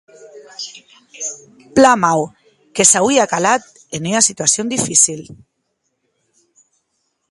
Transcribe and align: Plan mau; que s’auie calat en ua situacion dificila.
Plan 1.75 1.95
mau; 2.05 2.21
que 2.75 2.83
s’auie 2.91 3.23
calat 3.33 3.63
en 3.95 4.01
ua 4.11 4.21
situacion 4.29 4.65
dificila. 4.75 5.27